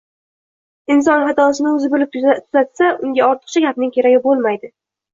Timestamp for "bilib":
1.93-2.13